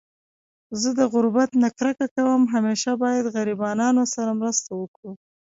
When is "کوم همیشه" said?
2.15-2.91